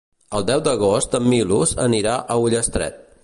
[0.37, 2.99] El deu d'agost en Milos anirà a Ullastret.